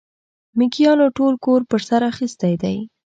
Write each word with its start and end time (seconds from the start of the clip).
مېږيانو 0.57 1.05
ټول 1.17 1.33
کور 1.45 1.61
پر 1.69 1.79
سر 1.87 2.01
اخيستی 2.11 2.53
دی. 2.63 2.77